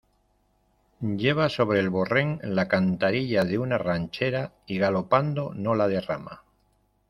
[1.11, 6.41] lleva sobre el borrén la cantarilla de una ranchera, y galopando no la derrama.